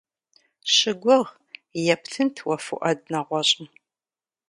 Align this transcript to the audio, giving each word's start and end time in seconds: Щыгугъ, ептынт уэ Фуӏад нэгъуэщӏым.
Щыгугъ, 0.75 1.31
ептынт 1.93 2.35
уэ 2.47 2.57
Фуӏад 2.65 2.99
нэгъуэщӏым. 3.11 3.67